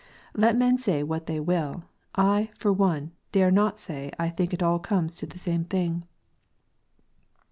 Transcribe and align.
Let 0.33 0.55
men 0.57 0.79
say 0.79 1.03
what 1.03 1.27
they 1.27 1.39
will, 1.39 1.83
I, 2.15 2.49
for 2.57 2.73
one, 2.73 3.11
dare 3.31 3.51
not 3.51 3.77
say 3.77 4.11
I 4.17 4.29
think 4.31 4.51
it 4.51 4.63
all 4.63 4.79
comes 4.79 5.15
to 5.17 5.27
the 5.27 5.37
same 5.37 5.63
thing. 5.63 6.05